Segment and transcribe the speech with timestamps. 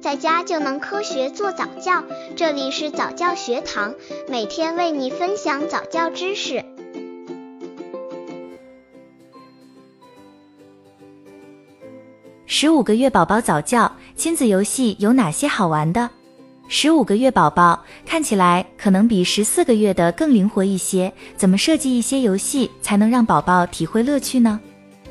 [0.00, 2.02] 在家就能科学做早教。
[2.34, 3.94] 这里是早教学堂，
[4.28, 6.64] 每天为你分享早教知识。
[12.46, 16.08] 十五个月宝宝早教亲子游戏有哪些好玩的？
[16.66, 24.58] 十五个月宝宝看起来可能比十四个月的更灵活一些，怎么设计一些游戏才能让宝宝体会乐趣呢？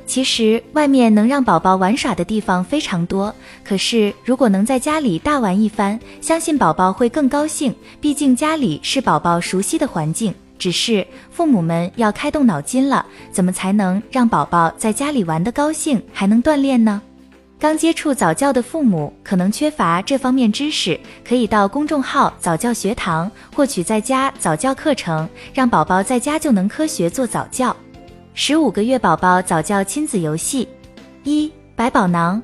[0.09, 3.33] 其实外面能让宝宝玩耍的地方非常多，
[3.63, 7.71] 可是如果能在家里大玩一番，相信宝宝会更高兴。
[8.01, 16.99] 毕竟家里是宝宝熟悉的环境，只是父母们要开动脑筋了，怎么才能让宝宝在家里玩得高兴，还能锻炼呢？
[17.59, 27.75] 刚接触早教的父母可能缺乏这方面知识，可以到公众号早教学堂获取在家早教课程，让宝宝在家就能科学做早教。
[28.41, 30.65] 十五个月宝宝早教亲子游戏
[31.25, 32.41] 一百宝囊，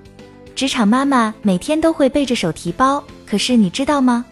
[0.54, 4.26] 职场妈妈每天都会背着手提包，可是你知道吗？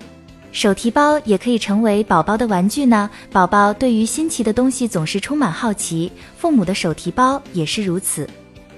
[0.51, 3.09] 手提包也可以成为宝宝的玩具呢。
[3.31, 8.29] 宝宝对于新奇的东西总是充满好奇，父母的手提包也是如此。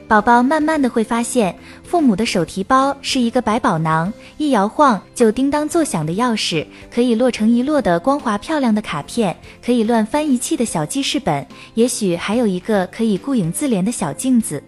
[0.08, 14.62] 宝宝慢慢的会发现，父母的手提包是一个百宝囊，一摇晃就叮当作响的钥匙，可以摞成一摞的光滑漂亮的卡片，可以乱翻一气的小记事本，也许还有一个可以顾影自怜的小镜子。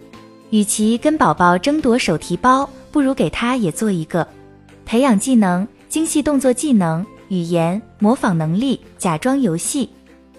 [0.49, 4.27] 与其跟宝宝争夺手提包，不如给他也做一个，
[4.87, 9.87] 培养技能、精细动作技能、语言模仿能力、假装游戏。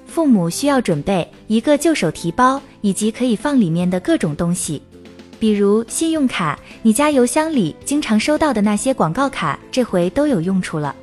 [0.07, 4.83] 父母需要准备一个旧手提包，以及可以放里面的各种东西。
[5.39, 10.95] 比如信用卡，你家邮箱里经常收到的那些广告卡，这回都有用处了。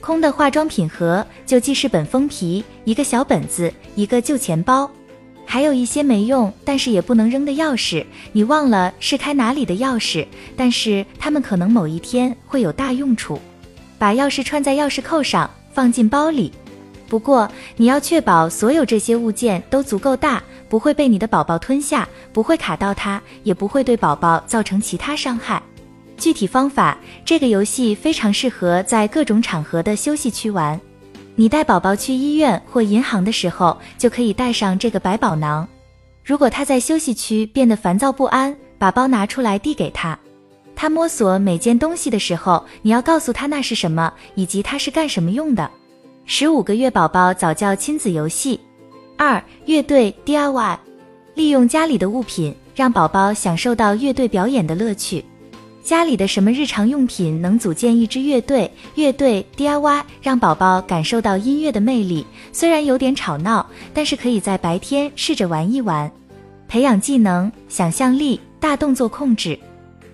[0.00, 4.90] 空的化妆品盒，旧记事本封皮，一个小本子，一个旧钱包，
[5.44, 8.04] 还有一些没用但是也不能扔的钥匙。
[8.32, 13.40] 你忘了是开哪里的钥匙，但是它们可能某一天会有大用处。
[13.98, 16.52] 把钥匙串在钥匙扣上，放进包里。
[17.12, 17.46] 不过
[17.76, 20.42] 你要确保所有这些物件都足够大。
[20.66, 25.62] 不会被你的宝宝吞下，不会卡到它，也不会对宝宝造成其他伤害。
[26.16, 30.80] 具体方法，这个游戏非常适合在各种场合的休息区玩。
[31.34, 35.68] 你带宝宝去医院或银行的时候，就可以带上这个百宝囊。
[36.24, 40.18] 如果他在休息区变得烦躁不安，把包拿出来递给他。
[40.74, 45.70] 他摸索每件东西的时候，你要告诉他那是什么，以及它是干什么用的。
[46.24, 48.58] 十五个月宝宝早教亲子游戏。
[49.16, 50.78] 二乐队 DIY，
[51.34, 55.24] 利用家里的物品让宝宝享受到乐队表演的乐趣。
[55.82, 58.70] 家里的什么日常用品能组建一支乐队？
[58.94, 66.10] 乐队 DIY 让宝宝感受到音乐的魅力，虽然有点吵闹，但是可以在白天试着玩一玩，
[66.68, 69.58] 培养技能、想象力、大动作控制。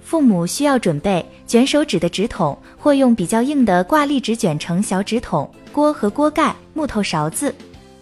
[0.03, 7.55] 父母需要准备卷手指的纸筒，或用比较硬的挂历纸卷成小纸筒，锅和锅盖，木头勺子。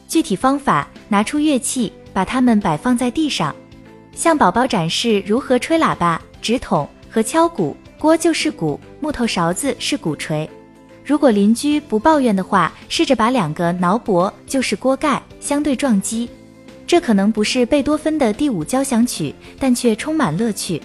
[0.08, 3.54] 具体方法：拿出乐器，把它们摆放在地上，
[4.14, 6.18] 向宝宝展示如何吹喇叭。
[6.40, 10.48] 纸筒和敲鼓，锅就是鼓，木头勺子是鼓槌。
[11.04, 16.30] 如果邻居不抱怨的话，试着把两个挠脖，就是锅盖，相对撞击。
[16.86, 20.80] 这可能不是贝多芬的第五交响曲，但却充满乐趣。